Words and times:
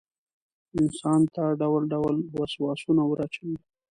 انسان 0.79 1.21
ته 1.33 1.43
ډول 1.61 1.83
ډول 1.93 2.15
وسواسونه 2.37 3.01
وراچوي. 3.05 3.57